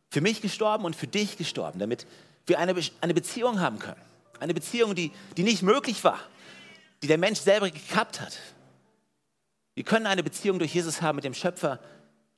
[0.09, 2.07] für mich gestorben und für dich gestorben, damit
[2.45, 4.01] wir eine, eine Beziehung haben können.
[4.39, 6.19] Eine Beziehung, die, die nicht möglich war,
[7.01, 8.37] die der Mensch selber gekappt hat.
[9.75, 11.79] Wir können eine Beziehung durch Jesus haben mit dem Schöpfer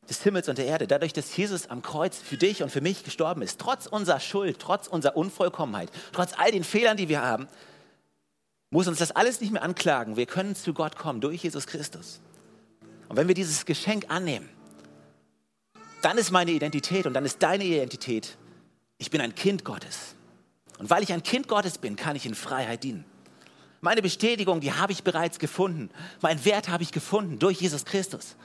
[0.09, 3.03] des Himmels und der Erde, dadurch, dass Jesus am Kreuz für dich und für mich
[3.03, 7.47] gestorben ist, trotz unserer Schuld, trotz unserer Unvollkommenheit, trotz all den Fehlern, die wir haben,
[8.69, 10.17] muss uns das alles nicht mehr anklagen.
[10.17, 12.19] Wir können zu Gott kommen durch Jesus Christus.
[13.07, 14.49] Und wenn wir dieses Geschenk annehmen,
[16.01, 18.37] dann ist meine Identität und dann ist deine Identität
[18.97, 20.15] ich bin ein Kind Gottes.
[20.79, 23.05] Und weil ich ein Kind Gottes bin, kann ich in Freiheit dienen.
[23.81, 25.89] Meine Bestätigung, die habe ich bereits gefunden.
[26.21, 28.35] Mein Wert habe ich gefunden durch Jesus Christus.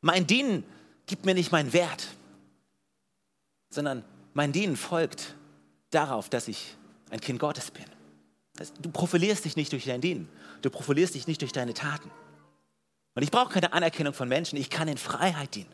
[0.00, 0.64] Mein Dienen
[1.06, 2.08] gibt mir nicht meinen Wert,
[3.70, 5.34] sondern mein Dienen folgt
[5.90, 6.76] darauf, dass ich
[7.10, 7.84] ein Kind Gottes bin.
[8.80, 10.28] Du profilierst dich nicht durch dein Dienen.
[10.62, 12.10] Du profilierst dich nicht durch deine Taten.
[13.14, 14.58] Und ich brauche keine Anerkennung von Menschen.
[14.58, 15.70] Ich kann in Freiheit dienen.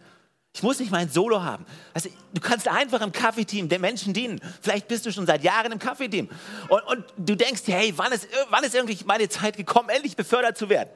[0.54, 1.64] Ich muss nicht mal ein Solo haben.
[1.94, 4.40] Also, du kannst einfach im Kaffeeteam den Menschen dienen.
[4.60, 6.28] Vielleicht bist du schon seit Jahren im Kaffeeteam.
[6.68, 10.58] Und, und du denkst hey, wann ist, wann ist irgendwie meine Zeit gekommen, endlich befördert
[10.58, 10.90] zu werden?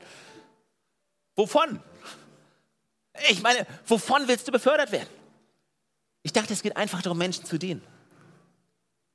[1.36, 1.80] Wovon?
[3.30, 5.08] Ich meine, wovon willst du befördert werden?
[6.22, 7.82] Ich dachte, es geht einfach darum, Menschen zu dienen.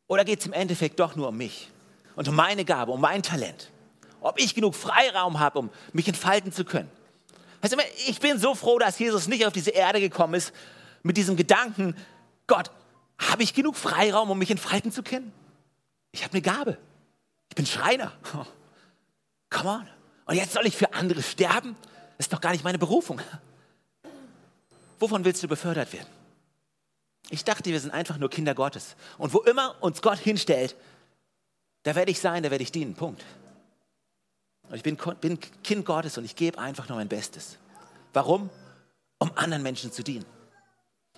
[0.07, 1.69] Oder geht es im Endeffekt doch nur um mich
[2.15, 3.69] und um meine Gabe, um mein Talent?
[4.21, 6.89] Ob ich genug Freiraum habe, um mich entfalten zu können?
[7.61, 10.51] Weißt du, ich bin so froh, dass Jesus nicht auf diese Erde gekommen ist
[11.03, 11.95] mit diesem Gedanken,
[12.47, 12.71] Gott,
[13.17, 15.31] habe ich genug Freiraum, um mich entfalten zu können?
[16.11, 16.77] Ich habe eine Gabe.
[17.49, 18.11] Ich bin Schreiner.
[19.49, 19.87] come on.
[20.25, 21.75] Und jetzt soll ich für andere sterben?
[22.17, 23.21] Das ist doch gar nicht meine Berufung.
[24.99, 26.07] Wovon willst du befördert werden?
[27.29, 28.95] Ich dachte, wir sind einfach nur Kinder Gottes.
[29.17, 30.75] Und wo immer uns Gott hinstellt,
[31.83, 32.93] da werde ich sein, da werde ich dienen.
[32.93, 33.23] Punkt.
[34.71, 37.57] Und ich bin, bin Kind Gottes und ich gebe einfach nur mein Bestes.
[38.13, 38.49] Warum?
[39.17, 40.25] Um anderen Menschen zu dienen.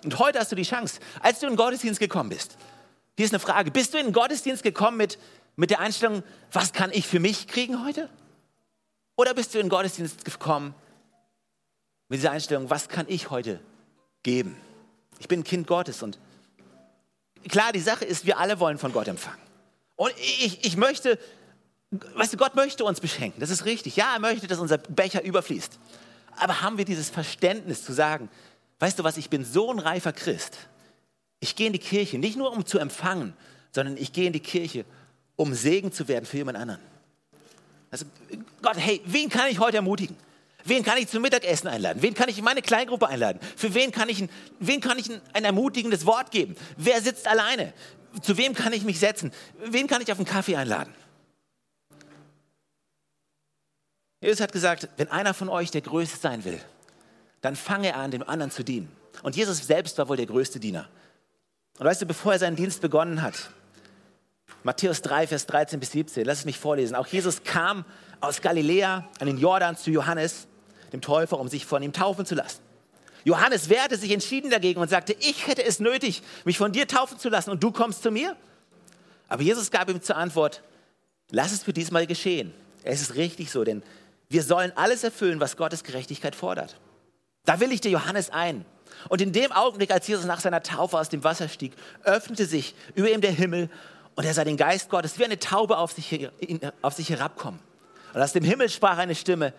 [0.02, 2.56] Und heute hast du die Chance, als du in den Gottesdienst gekommen bist.
[3.16, 3.70] Hier ist eine Frage.
[3.70, 5.20] Bist du in den Gottesdienst gekommen mit,
[5.54, 8.10] mit der Einstellung, was kann ich für mich kriegen heute?
[9.14, 10.74] Oder bist du in den Gottesdienst gekommen
[12.08, 13.60] mit dieser Einstellung, was kann ich heute
[14.24, 14.56] geben?
[15.20, 16.18] Ich bin Kind Gottes und
[17.48, 19.40] klar, die Sache ist, wir alle wollen von Gott empfangen.
[19.94, 21.20] Und ich, ich möchte
[22.14, 23.96] Weißt du, Gott möchte uns beschenken, das ist richtig.
[23.96, 25.78] Ja, er möchte, dass unser Becher überfließt.
[26.36, 28.28] Aber haben wir dieses Verständnis zu sagen,
[28.80, 30.56] weißt du was, ich bin so ein reifer Christ.
[31.40, 33.34] Ich gehe in die Kirche nicht nur um zu empfangen,
[33.70, 34.84] sondern ich gehe in die Kirche,
[35.36, 36.80] um Segen zu werden für jemand anderen.
[37.90, 38.06] Also
[38.62, 40.16] Gott, hey, wen kann ich heute ermutigen?
[40.64, 42.00] Wen kann ich zum Mittagessen einladen?
[42.00, 43.38] Wen kann ich in meine Kleingruppe einladen?
[43.56, 46.56] Für wen kann ich, ein, wen kann ich ein, ein ermutigendes Wort geben?
[46.78, 47.74] Wer sitzt alleine?
[48.22, 49.32] Zu wem kann ich mich setzen?
[49.62, 50.94] Wen kann ich auf einen Kaffee einladen?
[54.24, 56.58] Jesus hat gesagt, wenn einer von euch der Größte sein will,
[57.42, 58.90] dann fange er an, dem anderen zu dienen.
[59.22, 60.88] Und Jesus selbst war wohl der größte Diener.
[61.78, 63.50] Und weißt du, bevor er seinen Dienst begonnen hat,
[64.62, 66.94] Matthäus 3, Vers 13 bis 17, lass es mich vorlesen.
[66.94, 67.84] Auch Jesus kam
[68.22, 70.46] aus Galiläa an den Jordan zu Johannes,
[70.94, 72.62] dem Täufer, um sich von ihm taufen zu lassen.
[73.24, 77.18] Johannes wehrte sich entschieden dagegen und sagte, ich hätte es nötig, mich von dir taufen
[77.18, 78.36] zu lassen und du kommst zu mir?
[79.28, 80.62] Aber Jesus gab ihm zur Antwort,
[81.30, 82.54] lass es für diesmal geschehen.
[82.84, 83.82] Es ist richtig so, denn
[84.28, 86.76] wir sollen alles erfüllen, was Gottes Gerechtigkeit fordert.
[87.44, 88.64] Da will ich dir Johannes ein.
[89.08, 91.72] Und in dem Augenblick, als Jesus nach seiner Taufe aus dem Wasser stieg,
[92.04, 93.68] öffnete sich über ihm der Himmel
[94.14, 96.28] und er sah den Geist Gottes wie eine Taube auf sich,
[96.82, 97.60] auf sich herabkommen.
[98.14, 99.52] Und aus dem Himmel sprach eine Stimme,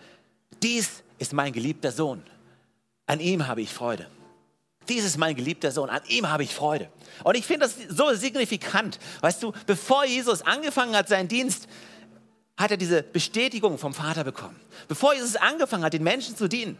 [0.62, 2.22] dies ist mein geliebter Sohn,
[3.06, 4.08] an ihm habe ich Freude.
[4.88, 6.88] Dies ist mein geliebter Sohn, an ihm habe ich Freude.
[7.24, 8.98] Und ich finde das so signifikant.
[9.20, 11.68] Weißt du, bevor Jesus angefangen hat, seinen Dienst,
[12.56, 14.58] hat er diese Bestätigung vom Vater bekommen.
[14.88, 16.78] Bevor Jesus angefangen hat, den Menschen zu dienen,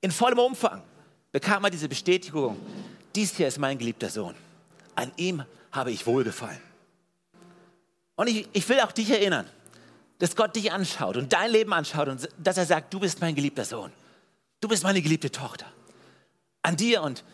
[0.00, 0.82] in vollem Umfang,
[1.32, 2.56] bekam er diese Bestätigung,
[3.14, 4.34] dies hier ist mein geliebter Sohn.
[4.94, 6.60] An ihm habe ich wohlgefallen.
[8.16, 9.48] Und ich, ich will auch dich erinnern,
[10.18, 13.34] dass Gott dich anschaut und dein Leben anschaut und dass er sagt, du bist mein
[13.34, 13.92] geliebter Sohn.
[14.60, 15.66] Du bist meine geliebte Tochter.
[16.62, 17.24] An dir und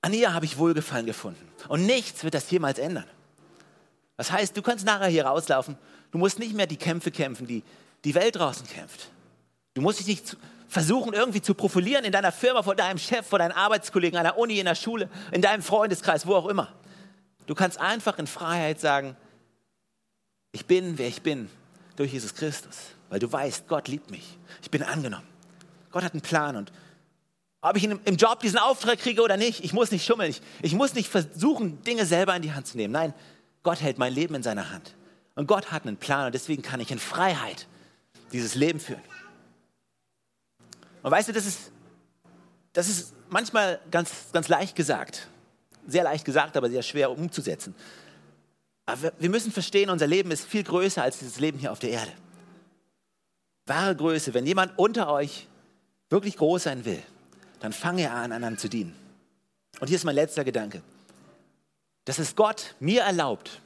[0.00, 1.48] an ihr habe ich Wohlgefallen gefunden.
[1.66, 3.04] Und nichts wird das jemals ändern.
[4.18, 5.78] Das heißt, du kannst nachher hier rauslaufen.
[6.10, 7.62] Du musst nicht mehr die Kämpfe kämpfen, die
[8.04, 9.10] die Welt draußen kämpft.
[9.74, 10.36] Du musst dich nicht
[10.68, 14.36] versuchen, irgendwie zu profilieren in deiner Firma, vor deinem Chef, vor deinen Arbeitskollegen, an der
[14.36, 16.74] Uni, in der Schule, in deinem Freundeskreis, wo auch immer.
[17.46, 19.16] Du kannst einfach in Freiheit sagen,
[20.52, 21.48] ich bin, wer ich bin,
[21.96, 22.76] durch Jesus Christus,
[23.08, 24.36] weil du weißt, Gott liebt mich.
[24.62, 25.26] Ich bin angenommen.
[25.90, 26.72] Gott hat einen Plan und
[27.60, 30.30] ob ich im Job diesen Auftrag kriege oder nicht, ich muss nicht schummeln.
[30.30, 32.92] Ich, ich muss nicht versuchen, Dinge selber in die Hand zu nehmen.
[32.92, 33.14] Nein,
[33.68, 34.94] Gott hält mein Leben in seiner Hand.
[35.34, 37.66] Und Gott hat einen Plan und deswegen kann ich in Freiheit
[38.32, 39.02] dieses Leben führen.
[41.02, 41.70] Und weißt du, das ist,
[42.72, 45.28] das ist manchmal ganz, ganz leicht gesagt.
[45.86, 47.74] Sehr leicht gesagt, aber sehr schwer umzusetzen.
[48.86, 51.90] Aber wir müssen verstehen, unser Leben ist viel größer als dieses Leben hier auf der
[51.90, 52.12] Erde.
[53.66, 55.46] Wahre Größe, wenn jemand unter euch
[56.08, 57.02] wirklich groß sein will,
[57.60, 58.96] dann fange er an, anderen zu dienen.
[59.78, 60.80] Und hier ist mein letzter Gedanke.
[62.08, 63.60] Dass es Gott mir erlaubt,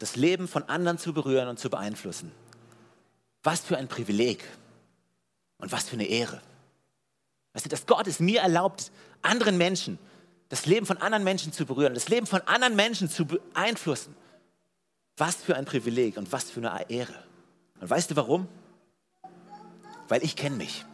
[0.00, 2.30] das Leben von anderen zu berühren und zu beeinflussen.
[3.42, 4.44] Was für ein Privileg
[5.56, 6.42] und was für eine Ehre.
[7.54, 9.98] Weißt du, dass Gott es mir erlaubt, anderen Menschen,
[10.50, 14.14] das Leben von anderen Menschen zu berühren, das Leben von anderen Menschen zu beeinflussen.
[15.16, 17.14] Was für ein Privileg und was für eine Ehre.
[17.80, 18.46] Und weißt du warum?
[20.06, 20.84] Weil ich kenne mich.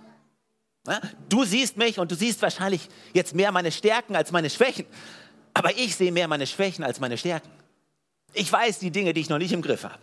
[1.29, 4.87] Du siehst mich und du siehst wahrscheinlich jetzt mehr meine Stärken als meine Schwächen.
[5.57, 7.49] Aber ich sehe mehr meine Schwächen als meine Stärken.
[8.35, 9.99] Ich weiß die Dinge, die ich noch nicht im Griff habe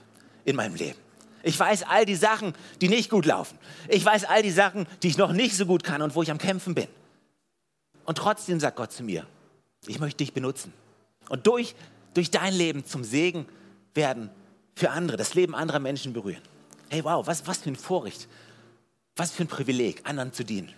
[0.46, 0.98] in meinem Leben.
[1.44, 3.60] Ich weiß all die Sachen, die nicht gut laufen.
[3.88, 6.32] Ich weiß all die Sachen, die ich noch nicht so gut kann und wo ich
[6.32, 6.88] am Kämpfen bin.
[8.04, 9.28] Und trotzdem sagt Gott zu mir,
[9.86, 10.74] ich möchte dich benutzen.
[11.30, 11.76] Und durch,
[12.16, 13.46] durch dein Leben zum Segen
[13.94, 14.32] werden
[14.74, 16.42] für andere, das Leben anderer Menschen berühren.
[16.90, 18.28] Hey, wow, was, was für ein Vorrecht,
[19.16, 20.74] was für ein Privileg, anderen zu dienen.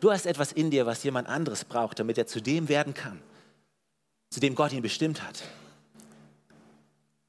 [0.00, 3.20] Du hast etwas in dir, was jemand anderes braucht, damit er zu dem werden kann,
[4.30, 5.42] zu dem Gott ihn bestimmt hat.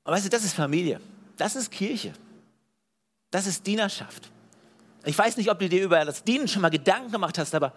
[0.04, 1.00] Aber weißt du, das ist Familie,
[1.38, 2.14] das ist Kirche,
[3.32, 4.32] das ist Dienerschaft.
[5.06, 7.74] Ich weiß nicht, ob du dir über das Dienen schon mal Gedanken gemacht hast, aber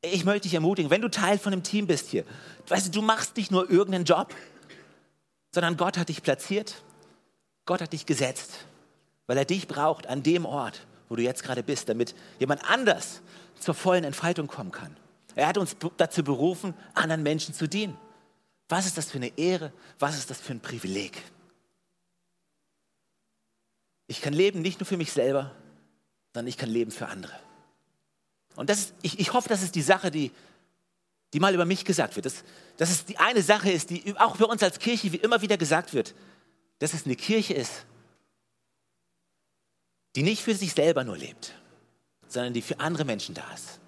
[0.00, 2.24] ich möchte dich ermutigen, wenn du Teil von einem Team bist hier,
[2.68, 4.34] weißt du, du machst nicht nur irgendeinen Job,
[5.52, 6.82] sondern Gott hat dich platziert,
[7.66, 8.66] Gott hat dich gesetzt,
[9.26, 13.20] weil er dich braucht an dem Ort, wo du jetzt gerade bist, damit jemand anders
[13.62, 14.96] zur vollen Entfaltung kommen kann.
[15.34, 17.96] Er hat uns dazu berufen, anderen Menschen zu dienen.
[18.68, 19.72] Was ist das für eine Ehre?
[19.98, 21.22] Was ist das für ein Privileg?
[24.06, 25.54] Ich kann leben nicht nur für mich selber,
[26.34, 27.32] sondern ich kann leben für andere.
[28.56, 30.30] Und das ist, ich, ich hoffe, das ist die Sache, die,
[31.32, 32.26] die mal über mich gesagt wird.
[32.26, 32.44] Dass,
[32.76, 35.56] dass es die eine Sache ist, die auch für uns als Kirche wie immer wieder
[35.56, 36.14] gesagt wird,
[36.78, 37.86] dass es eine Kirche ist,
[40.14, 41.54] die nicht für sich selber nur lebt,
[42.32, 43.80] sondern die für andere Menschen da ist.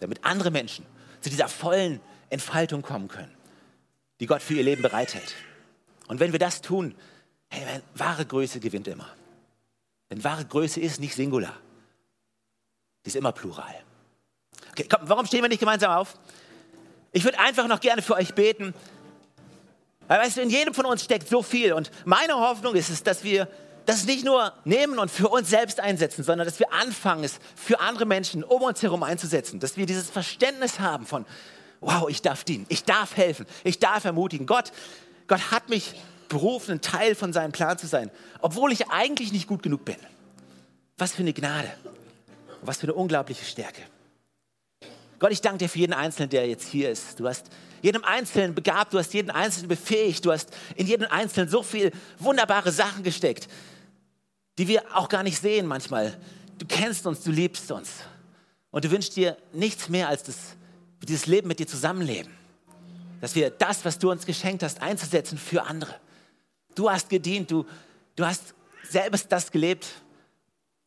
[0.00, 0.84] Damit andere Menschen
[1.20, 3.34] zu dieser vollen Entfaltung kommen können,
[4.20, 5.34] die Gott für ihr Leben bereithält.
[6.06, 6.94] Und wenn wir das tun,
[7.48, 9.08] hey, wahre Größe gewinnt immer.
[10.10, 11.54] Denn wahre Größe ist nicht singular,
[13.04, 13.74] die ist immer plural.
[14.70, 16.18] Okay, komm, warum stehen wir nicht gemeinsam auf?
[17.12, 18.74] Ich würde einfach noch gerne für euch beten.
[20.06, 21.72] Weil weißt du, in jedem von uns steckt so viel.
[21.72, 23.48] Und meine Hoffnung ist es, dass wir
[23.88, 27.80] das nicht nur nehmen und für uns selbst einsetzen, sondern dass wir anfangen, es für
[27.80, 29.60] andere Menschen um uns herum einzusetzen.
[29.60, 31.24] Dass wir dieses Verständnis haben von,
[31.80, 34.46] wow, ich darf dienen, ich darf helfen, ich darf ermutigen.
[34.46, 34.72] Gott,
[35.26, 35.94] Gott hat mich
[36.28, 38.10] berufen, ein Teil von seinem Plan zu sein,
[38.42, 39.96] obwohl ich eigentlich nicht gut genug bin.
[40.98, 41.72] Was für eine Gnade,
[42.60, 43.80] was für eine unglaubliche Stärke.
[45.18, 47.18] Gott, ich danke dir für jeden Einzelnen, der jetzt hier ist.
[47.18, 47.46] Du hast
[47.80, 51.90] jedem Einzelnen begabt, du hast jeden Einzelnen befähigt, du hast in jeden Einzelnen so viele
[52.18, 53.48] wunderbare Sachen gesteckt,
[54.58, 56.18] die wir auch gar nicht sehen manchmal.
[56.58, 57.90] Du kennst uns, du liebst uns.
[58.70, 60.36] Und du wünschst dir nichts mehr als das,
[61.02, 62.32] dieses Leben mit dir zusammenleben.
[63.20, 65.94] Dass wir das, was du uns geschenkt hast, einzusetzen für andere.
[66.74, 67.64] Du hast gedient, du,
[68.16, 69.86] du hast selbst das gelebt,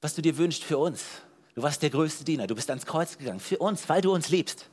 [0.01, 1.03] was du dir wünschst für uns.
[1.55, 4.29] Du warst der größte Diener, du bist ans Kreuz gegangen für uns, weil du uns
[4.29, 4.69] liebst.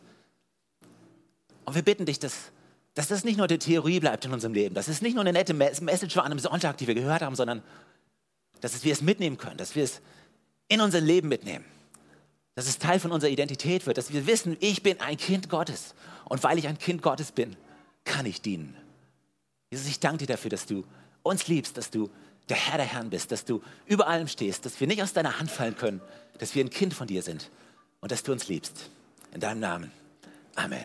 [1.65, 2.35] Und wir bitten dich, dass,
[2.95, 5.33] dass das nicht nur die Theorie bleibt in unserem Leben, dass es nicht nur eine
[5.33, 7.63] nette Message war an einem Sonntag, die wir gehört haben, sondern
[8.61, 10.01] dass wir es mitnehmen können, dass wir es
[10.68, 11.64] in unser Leben mitnehmen,
[12.55, 15.94] dass es Teil von unserer Identität wird, dass wir wissen, ich bin ein Kind Gottes
[16.25, 17.57] und weil ich ein Kind Gottes bin,
[18.05, 18.77] kann ich dienen.
[19.71, 20.85] Jesus, ich danke dir dafür, dass du
[21.23, 22.11] uns liebst, dass du
[22.49, 25.38] der Herr der Herren bist, dass du über allem stehst, dass wir nicht aus deiner
[25.38, 26.01] Hand fallen können,
[26.38, 27.51] dass wir ein Kind von dir sind
[28.01, 28.90] und dass du uns liebst.
[29.33, 29.92] In deinem Namen.
[30.55, 30.77] Amen.